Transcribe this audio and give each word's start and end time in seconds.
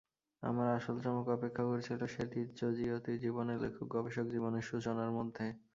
আমার 0.43 0.67
আসল 0.77 0.95
চমক 1.03 1.27
অপেক্ষা 1.29 1.63
করছিল 1.65 2.01
শেলীর 2.07 2.47
জজিয়তির 2.59 3.17
জীবনে 3.23 3.53
লেখক-গবেষক 3.63 4.25
জীবনের 4.29 4.67
সূচনার 4.69 5.09
মধ্যে। 5.17 5.45